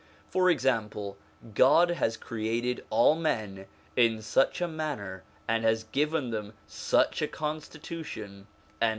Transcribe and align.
For 0.31 0.49
example, 0.49 1.15
God 1.53 1.91
has 1.91 2.17
created 2.17 2.83
all 2.89 3.13
men 3.13 3.67
in 3.95 4.23
such 4.23 4.59
a 4.59 4.67
manner, 4.67 5.21
and 5.47 5.63
has 5.63 5.83
given 5.83 6.31
them 6.31 6.53
such 6.65 7.21
a 7.21 7.27
constitution 7.27 8.47
and 8.47 8.47
such 8.47 8.81
1 8.81 8.89
Of. 8.89 8.89